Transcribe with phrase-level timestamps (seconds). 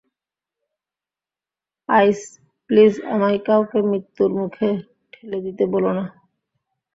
[1.89, 2.19] আইস,
[2.69, 4.69] please, আমায় কাউকে মৃত্যুর মুখে
[5.13, 6.05] ঠেলে দিতে বলো না।